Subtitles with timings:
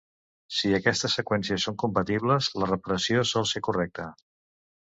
[0.59, 4.09] Si aquestes seqüències són compatibles, la reparació sol ser correcta.